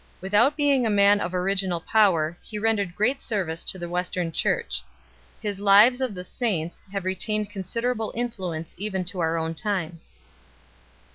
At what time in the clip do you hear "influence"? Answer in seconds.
8.15-8.73